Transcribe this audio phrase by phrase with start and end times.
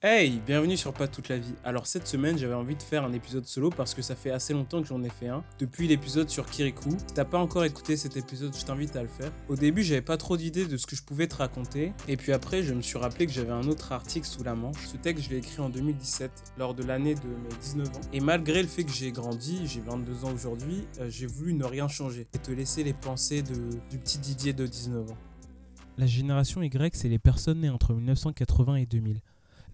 [0.00, 1.56] Hey, bienvenue sur Pas toute la vie.
[1.64, 4.52] Alors cette semaine, j'avais envie de faire un épisode solo parce que ça fait assez
[4.52, 5.42] longtemps que j'en ai fait un.
[5.58, 6.90] Depuis l'épisode sur Kirikou.
[6.90, 9.32] Si t'as pas encore écouté cet épisode, je t'invite à le faire.
[9.48, 11.94] Au début, j'avais pas trop d'idées de ce que je pouvais te raconter.
[12.06, 14.86] Et puis après, je me suis rappelé que j'avais un autre article sous la manche.
[14.86, 18.00] Ce texte, je l'ai écrit en 2017, lors de l'année de mes 19 ans.
[18.12, 21.64] Et malgré le fait que j'ai grandi, j'ai 22 ans aujourd'hui, euh, j'ai voulu ne
[21.64, 25.18] rien changer et te laisser les pensées du petit Didier de 19 ans.
[25.96, 29.20] La génération Y, c'est les personnes nées entre 1980 et 2000.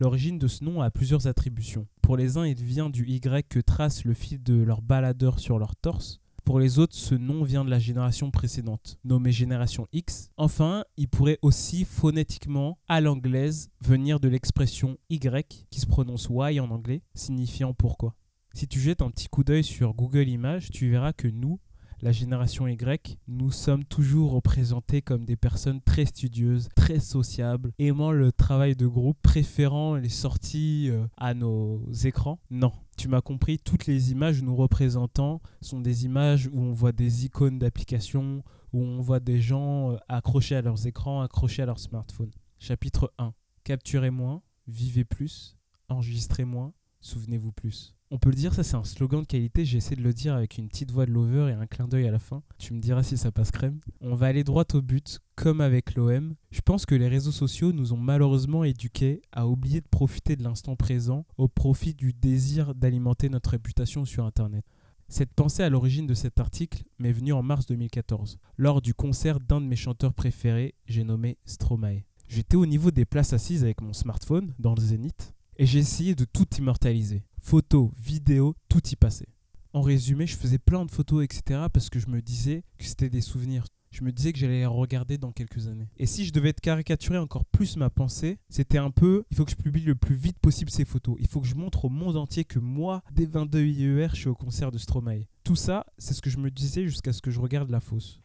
[0.00, 1.86] L'origine de ce nom a plusieurs attributions.
[2.02, 5.59] Pour les uns, il vient du Y que trace le fil de leur baladeur sur
[5.59, 6.20] leur torse.
[6.45, 10.30] Pour les autres, ce nom vient de la génération précédente, nommée génération X.
[10.36, 16.61] Enfin, il pourrait aussi phonétiquement, à l'anglaise, venir de l'expression Y, qui se prononce Y
[16.61, 18.14] en anglais, signifiant pourquoi.
[18.52, 21.61] Si tu jettes un petit coup d'œil sur Google Images, tu verras que nous,
[22.01, 28.12] la génération Y, nous sommes toujours représentés comme des personnes très studieuses, très sociables, aimant
[28.12, 32.39] le travail de groupe, préférant les sorties euh, à nos écrans.
[32.51, 36.92] Non, tu m'as compris, toutes les images nous représentant sont des images où on voit
[36.92, 38.42] des icônes d'applications,
[38.73, 42.31] où on voit des gens euh, accrochés à leurs écrans, accrochés à leur smartphone.
[42.58, 43.34] Chapitre 1.
[43.64, 45.56] Capturez moins, vivez plus,
[45.89, 47.95] enregistrez moins, souvenez-vous plus.
[48.15, 50.57] On peut le dire, ça c'est un slogan de qualité, j'essaie de le dire avec
[50.57, 52.45] une petite voix de lover et un clin d'œil à la fin.
[52.59, 53.81] Tu me diras si ça passe crème.
[54.01, 56.37] On va aller droit au but, comme avec l'OM.
[56.53, 60.45] Je pense que les réseaux sociaux nous ont malheureusement éduqués à oublier de profiter de
[60.45, 64.65] l'instant présent au profit du désir d'alimenter notre réputation sur Internet.
[65.09, 69.41] Cette pensée à l'origine de cet article m'est venue en mars 2014, lors du concert
[69.41, 72.05] d'un de mes chanteurs préférés, j'ai nommé Stromae.
[72.29, 76.15] J'étais au niveau des places assises avec mon smartphone dans le zénith et j'ai essayé
[76.15, 79.28] de tout immortaliser photos, vidéos, tout y passait.
[79.75, 81.67] En résumé, je faisais plein de photos, etc.
[81.70, 83.67] parce que je me disais que c'était des souvenirs.
[83.91, 85.89] Je me disais que j'allais les regarder dans quelques années.
[85.98, 89.51] Et si je devais caricaturer encore plus ma pensée, c'était un peu il faut que
[89.51, 91.17] je publie le plus vite possible ces photos.
[91.20, 94.29] Il faut que je montre au monde entier que moi, dès 22 IER, je suis
[94.29, 95.27] au concert de Stromae.
[95.45, 98.20] Tout ça, c'est ce que je me disais jusqu'à ce que je regarde la fosse.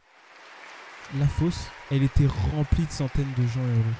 [1.19, 3.95] La fosse, elle était remplie de centaines de gens heureux,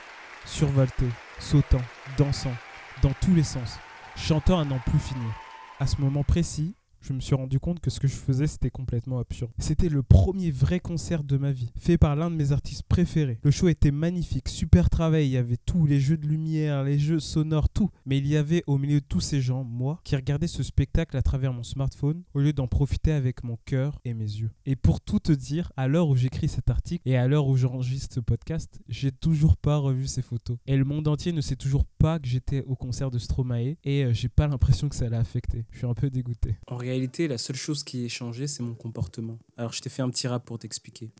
[0.46, 1.82] survoltés, sautant,
[2.18, 2.56] dansant,
[3.04, 3.80] dans tous les sens
[4.19, 5.31] chantant à n'en plus finir.
[5.80, 8.70] À ce moment précis, je me suis rendu compte que ce que je faisais c'était
[8.70, 9.52] complètement absurde.
[9.58, 13.40] C'était le premier vrai concert de ma vie, fait par l'un de mes artistes préférés.
[13.44, 17.00] Le show était magnifique, super travail, il y avait tous les jeux de lumière, les
[17.00, 17.90] jeux sonores, tout.
[18.06, 21.18] Mais il y avait au milieu de tous ces gens, moi, qui regardais ce spectacle
[21.18, 24.52] à travers mon smartphone au lieu d'en profiter avec mon cœur et mes yeux.
[24.66, 27.56] Et pour tout te dire, à l'heure où j'écris cet article et à l'heure où
[27.58, 30.58] j'enregistre ce podcast, j'ai toujours pas revu ces photos.
[30.66, 34.04] Et le monde entier ne sait toujours pas que j'étais au concert de Stromae et
[34.04, 35.66] euh, j'ai pas l'impression que ça l'a affecté.
[35.72, 36.56] Je suis un peu dégoûté
[36.90, 39.38] réalité, la seule chose qui est changée, c'est mon comportement.
[39.58, 41.12] Alors je t'ai fait un petit rap pour t'expliquer.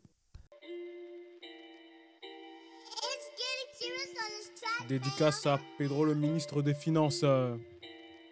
[4.88, 7.24] Dédicace à Pedro, le ministre des Finances.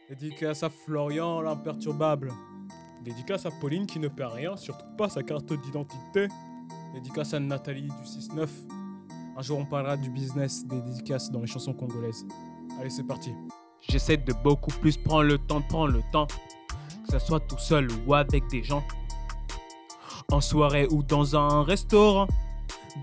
[0.09, 2.33] Dédicace à Florian, l'imperturbable.
[3.03, 6.27] Dédicace à Pauline qui ne perd rien, surtout pas sa carte d'identité.
[6.93, 8.47] Dédicace à Nathalie du 6-9.
[9.37, 12.25] Un jour on parlera du business des dédicaces dans les chansons congolaises.
[12.79, 13.31] Allez, c'est parti.
[13.87, 16.27] J'essaie de beaucoup plus prendre le temps, prendre le temps
[17.07, 18.83] que ce soit tout seul ou avec des gens,
[20.31, 22.27] en soirée ou dans un restaurant.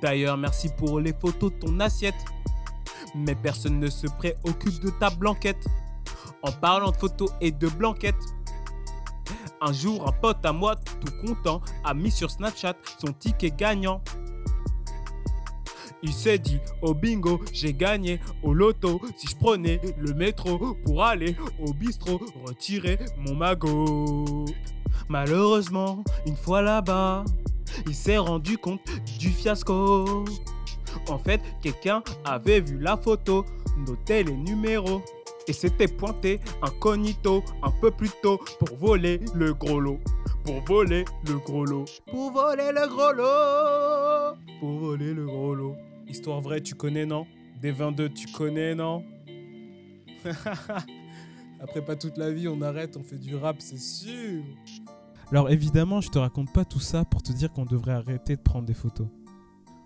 [0.02, 2.14] D'ailleurs, merci pour les photos de ton assiette.
[3.14, 5.64] Mais personne ne se préoccupe de ta blanquette.
[6.42, 8.14] En parlant de photos et de blanquettes.
[9.60, 14.02] Un jour, un pote à moi, tout content, a mis sur Snapchat son ticket gagnant.
[16.04, 19.00] Il s'est dit au bingo, j'ai gagné au loto.
[19.16, 21.34] Si je prenais le métro pour aller
[21.66, 24.44] au bistrot, retirer mon magot.
[25.08, 27.24] Malheureusement, une fois là-bas,
[27.86, 28.82] il s'est rendu compte
[29.18, 30.26] du fiasco.
[31.08, 33.46] En fait, quelqu'un avait vu la photo,
[33.86, 35.02] noté les numéros
[35.48, 39.98] et s'était pointé incognito un peu plus tôt pour voler le gros lot.
[40.44, 41.86] Pour voler le gros lot.
[42.10, 44.36] Pour voler le gros lot.
[44.60, 45.76] Pour voler le gros lot.
[46.14, 47.26] Histoire vraie, tu connais, non?
[47.60, 49.04] Des 22, tu connais, non?
[51.60, 54.44] Après pas toute la vie, on arrête, on fait du rap, c'est sûr.
[55.32, 58.40] Alors évidemment, je te raconte pas tout ça pour te dire qu'on devrait arrêter de
[58.40, 59.08] prendre des photos.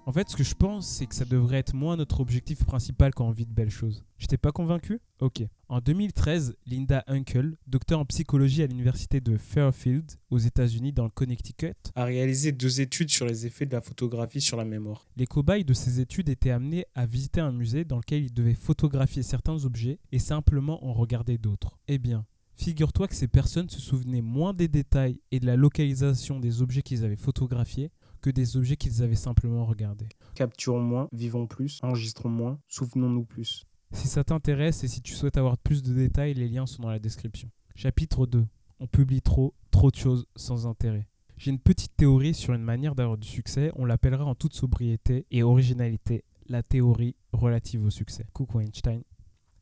[0.05, 3.15] En fait, ce que je pense, c'est que ça devrait être moins notre objectif principal
[3.15, 4.05] quand on vit de belles choses.
[4.19, 5.01] Je t'ai pas convaincu?
[5.21, 5.43] Ok.
[5.71, 11.11] En 2013, Linda Unkel, docteur en psychologie à l'université de Fairfield aux États-Unis dans le
[11.11, 15.07] Connecticut, a réalisé deux études sur les effets de la photographie sur la mémoire.
[15.19, 18.55] Les cobayes de ces études étaient amenés à visiter un musée dans lequel ils devaient
[18.55, 21.79] photographier certains objets et simplement en regarder d'autres.
[21.87, 22.25] Eh bien,
[22.57, 26.81] figure-toi que ces personnes se souvenaient moins des détails et de la localisation des objets
[26.81, 27.91] qu'ils avaient photographiés
[28.23, 30.09] que des objets qu'ils avaient simplement regardés.
[30.35, 33.67] Capturons moins, vivons plus, enregistrons moins, souvenons-nous plus.
[33.93, 36.91] Si ça t'intéresse et si tu souhaites avoir plus de détails, les liens sont dans
[36.91, 37.51] la description.
[37.75, 38.47] Chapitre 2.
[38.81, 41.09] On publie trop, trop de choses sans intérêt.
[41.37, 45.25] J'ai une petite théorie sur une manière d'avoir du succès, on l'appellera en toute sobriété
[45.31, 48.27] et originalité la théorie relative au succès.
[48.33, 49.03] Coucou Einstein.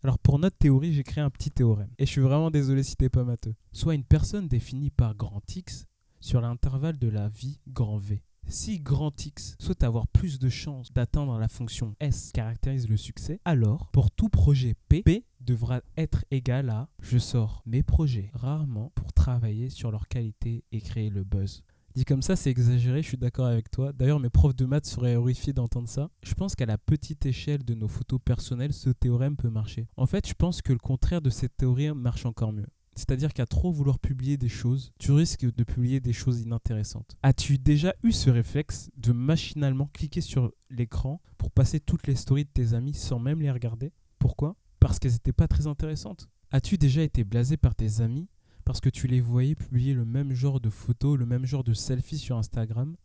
[0.03, 1.91] Alors pour notre théorie, j'ai créé un petit théorème.
[1.99, 3.55] Et je suis vraiment désolé si t'es pas matheux.
[3.73, 5.87] Soit une personne définie par grand X
[6.21, 8.23] sur l'intervalle de la vie grand V.
[8.49, 13.41] Si grand X souhaite avoir plus de chances d'atteindre la fonction S caractérise le succès,
[13.45, 18.93] alors pour tout projet P, P devra être égal à je sors mes projets rarement
[18.95, 21.65] pour travailler sur leur qualité et créer le buzz.
[21.97, 23.93] Dit comme ça, c'est exagéré, je suis d'accord avec toi.
[23.93, 26.11] D'ailleurs, mes profs de maths seraient horrifiés d'entendre ça.
[26.23, 29.89] Je pense qu'à la petite échelle de nos photos personnelles, ce théorème peut marcher.
[29.97, 32.69] En fait, je pense que le contraire de cette théorie marche encore mieux.
[32.97, 37.17] C'est-à-dire qu'à trop vouloir publier des choses, tu risques de publier des choses inintéressantes.
[37.23, 42.47] As-tu déjà eu ce réflexe de machinalement cliquer sur l'écran pour passer toutes les stories
[42.47, 43.93] de tes amis sans même les regarder?
[44.19, 44.57] Pourquoi?
[44.81, 46.29] Parce qu'elles n'étaient pas très intéressantes.
[46.51, 48.29] As-tu déjà été blasé par tes amis
[48.65, 51.75] parce que tu les voyais publier le même genre de photos, le même genre de
[51.75, 52.97] selfies sur Instagram,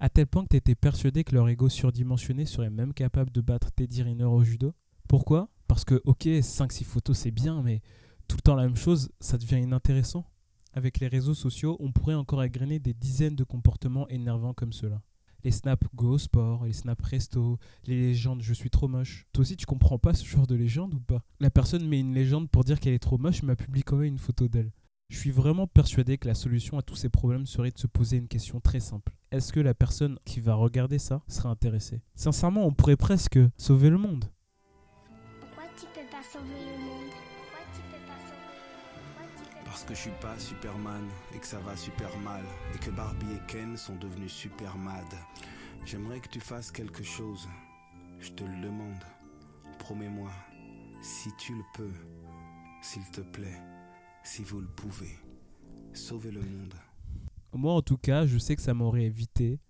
[0.00, 3.40] à tel point que tu étais persuadé que leur ego surdimensionné serait même capable de
[3.40, 4.74] battre Teddy Riner au judo?
[5.06, 5.50] Pourquoi?
[5.68, 7.82] Parce que, ok, 5-6 photos c'est bien, mais
[8.28, 10.24] tout le temps la même chose, ça devient inintéressant.
[10.74, 15.02] Avec les réseaux sociaux, on pourrait encore égrener des dizaines de comportements énervants comme cela.
[15.44, 19.26] Les snaps go sport, les snaps resto, les légendes je suis trop moche.
[19.32, 21.22] Toi aussi tu comprends pas ce genre de légende ou pas?
[21.40, 24.08] La personne met une légende pour dire qu'elle est trop moche mais publie quand même
[24.08, 24.72] une photo d'elle.
[25.10, 28.18] Je suis vraiment persuadé que la solution à tous ces problèmes serait de se poser
[28.18, 29.14] une question très simple.
[29.30, 32.02] Est-ce que la personne qui va regarder ça sera intéressée?
[32.14, 34.26] Sincèrement, on pourrait presque sauver le monde.
[35.40, 36.97] Pourquoi tu peux pas sauver le monde?
[39.78, 42.42] Parce que je suis pas Superman et que ça va super mal
[42.74, 45.06] et que Barbie et Ken sont devenus super mad.
[45.86, 47.48] J'aimerais que tu fasses quelque chose.
[48.18, 49.04] Je te le demande.
[49.78, 50.32] Promets-moi,
[51.00, 51.92] si tu le peux,
[52.82, 53.62] s'il te plaît
[54.24, 55.16] si vous le pouvez.
[55.92, 56.74] Sauvez le monde.
[57.52, 59.60] Moi, en tout cas, je sais que ça m'aurait évité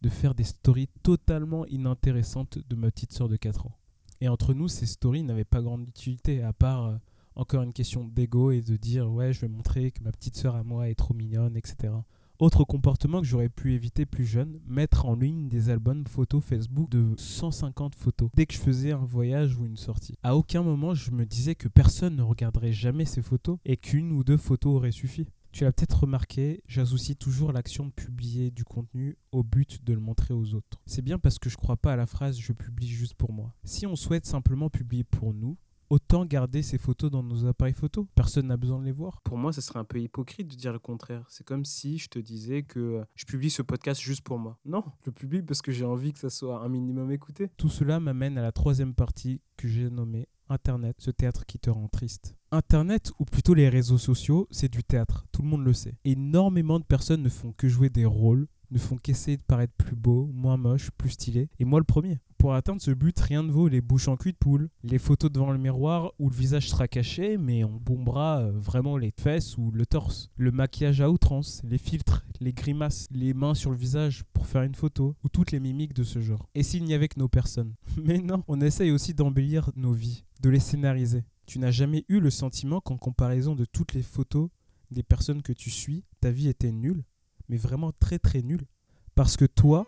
[0.00, 3.76] de faire des stories totalement inintéressantes de ma petite sœur de 4 ans.
[4.22, 6.96] Et entre nous, ces stories n'avaient pas grande utilité, à part euh,
[7.34, 10.56] encore une question d'ego et de dire ouais, je vais montrer que ma petite sœur
[10.56, 11.92] à moi est trop mignonne, etc.
[12.40, 16.88] Autre comportement que j'aurais pu éviter plus jeune, mettre en ligne des albums photos Facebook
[16.88, 20.14] de 150 photos dès que je faisais un voyage ou une sortie.
[20.22, 24.12] À aucun moment je me disais que personne ne regarderait jamais ces photos et qu'une
[24.12, 25.26] ou deux photos auraient suffi.
[25.52, 30.00] Tu l'as peut-être remarqué, j'associe toujours l'action de publier du contenu au but de le
[30.00, 30.80] montrer aux autres.
[30.86, 33.52] C'est bien parce que je crois pas à la phrase je publie juste pour moi.
[33.64, 35.58] Si on souhaite simplement publier pour nous,
[35.90, 38.08] autant garder ces photos dans nos appareils photo.
[38.14, 39.20] Personne n'a besoin de les voir.
[39.24, 41.24] Pour moi, ça serait un peu hypocrite de dire le contraire.
[41.28, 44.58] C'est comme si je te disais que euh, je publie ce podcast juste pour moi.
[44.64, 47.50] Non, je le publie parce que j'ai envie que ça soit un minimum écouté.
[47.56, 51.70] Tout cela m'amène à la troisième partie que j'ai nommée Internet, ce théâtre qui te
[51.70, 52.34] rend triste.
[52.50, 55.96] Internet, ou plutôt les réseaux sociaux, c'est du théâtre, tout le monde le sait.
[56.04, 59.94] Énormément de personnes ne font que jouer des rôles, ne font qu'essayer de paraître plus
[59.94, 61.48] beau, moins moche, plus stylé.
[61.60, 62.20] Et moi le premier.
[62.40, 65.30] Pour atteindre ce but, rien ne vaut les bouches en cul de poule, les photos
[65.30, 69.58] devant le miroir où le visage sera caché, mais on bombera euh, vraiment les fesses
[69.58, 70.30] ou le torse.
[70.38, 74.62] Le maquillage à outrance, les filtres, les grimaces, les mains sur le visage pour faire
[74.62, 76.48] une photo, ou toutes les mimiques de ce genre.
[76.54, 80.24] Et s'il n'y avait que nos personnes Mais non, on essaye aussi d'embellir nos vies,
[80.40, 81.24] de les scénariser.
[81.44, 84.48] Tu n'as jamais eu le sentiment qu'en comparaison de toutes les photos
[84.90, 87.04] des personnes que tu suis, ta vie était nulle
[87.50, 88.66] mais vraiment très très nulle.
[89.14, 89.86] Parce que toi,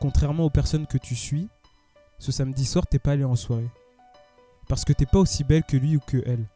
[0.00, 1.48] contrairement aux personnes que tu suis,
[2.18, 3.68] ce samedi soir, t'es pas allé en soirée.
[4.68, 6.46] Parce que t'es pas aussi belle que lui ou que elle.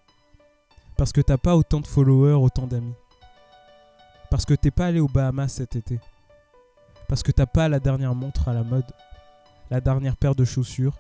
[0.97, 2.95] Parce que t'as pas autant de followers, autant d'amis.
[4.31, 6.01] Parce que t'es pas allé aux Bahamas cet été.
[7.09, 8.91] Parce que t'as pas la dernière montre à la mode,
[9.71, 10.99] la dernière paire de chaussures,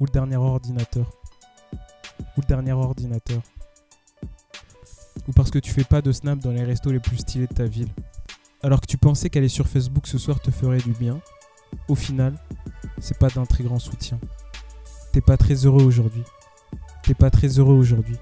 [0.00, 1.10] ou le dernier ordinateur.
[2.36, 3.42] Ou le dernier ordinateur
[5.28, 7.54] ou parce que tu fais pas de snap dans les restos les plus stylés de
[7.54, 7.88] ta ville.
[8.62, 11.20] Alors que tu pensais qu'aller sur Facebook ce soir te ferait du bien,
[11.88, 12.34] au final,
[13.00, 14.18] c'est pas d'un très grand soutien.
[15.12, 16.24] T'es pas très heureux aujourd'hui.
[17.02, 18.16] T'es pas très heureux aujourd'hui.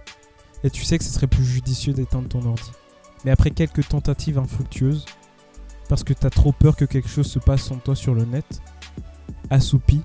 [0.65, 2.71] Et tu sais que ce serait plus judicieux d'éteindre ton ordi.
[3.25, 5.07] Mais après quelques tentatives infructueuses,
[5.89, 8.63] parce que t'as trop peur que quelque chose se passe sans toi sur le net,
[9.51, 10.03] assoupi,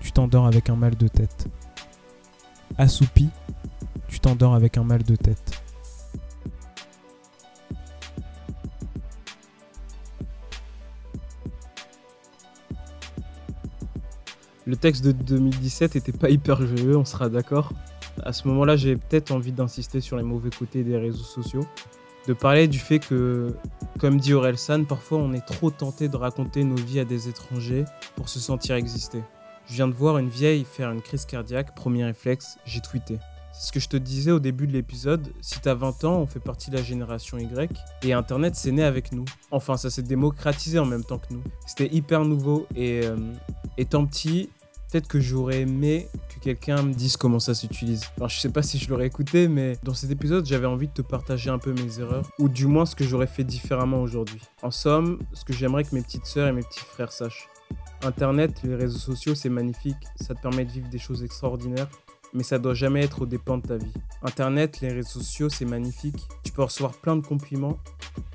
[0.00, 1.46] tu t'endors avec un mal de tête.
[2.78, 3.28] Assoupi,
[4.08, 5.59] tu t'endors avec un mal de tête.
[14.70, 17.72] Le texte de 2017 était pas hyper joyeux, on sera d'accord.
[18.22, 21.66] À ce moment-là, j'ai peut-être envie d'insister sur les mauvais côtés des réseaux sociaux,
[22.28, 23.56] de parler du fait que,
[23.98, 27.84] comme dit San, parfois on est trop tenté de raconter nos vies à des étrangers
[28.14, 29.24] pour se sentir exister.
[29.66, 33.18] Je viens de voir une vieille faire une crise cardiaque, premier réflexe, j'ai tweeté.
[33.52, 36.26] C'est ce que je te disais au début de l'épisode, si t'as 20 ans, on
[36.26, 39.24] fait partie de la génération Y, et Internet c'est né avec nous.
[39.50, 41.42] Enfin, ça s'est démocratisé en même temps que nous.
[41.66, 43.16] C'était hyper nouveau, et euh,
[43.76, 44.48] étant petit,
[44.90, 48.04] peut-être que j'aurais aimé que quelqu'un me dise comment ça s'utilise.
[48.16, 50.92] Enfin, je sais pas si je l'aurais écouté, mais dans cet épisode, j'avais envie de
[50.92, 54.40] te partager un peu mes erreurs, ou du moins ce que j'aurais fait différemment aujourd'hui.
[54.62, 57.48] En somme, ce que j'aimerais que mes petites sœurs et mes petits frères sachent.
[58.02, 61.88] Internet, les réseaux sociaux, c'est magnifique, ça te permet de vivre des choses extraordinaires,
[62.32, 63.92] mais ça doit jamais être au dépens de ta vie.
[64.22, 67.78] Internet, les réseaux sociaux, c'est magnifique, tu peux recevoir plein de compliments,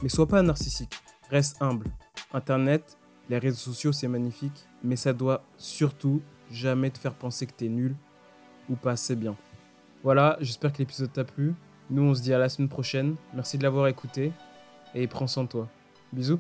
[0.02, 0.94] mais sois pas narcissique,
[1.30, 1.88] reste humble.
[2.34, 2.98] Internet,
[3.30, 7.68] les réseaux sociaux, c'est magnifique, mais ça doit surtout jamais te faire penser que t'es
[7.68, 7.96] nul
[8.70, 9.36] ou pas assez bien.
[10.04, 11.56] Voilà, j'espère que l'épisode t'a plu.
[11.90, 13.16] Nous, on se dit à la semaine prochaine.
[13.34, 14.32] Merci de l'avoir écouté
[14.94, 15.70] et prends soin de toi.
[16.14, 16.40] Bisous.